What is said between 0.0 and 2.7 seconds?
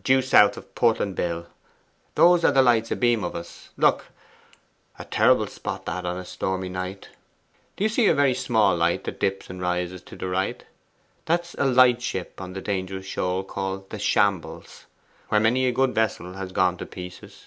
'Due south of Portland Bill. Those are the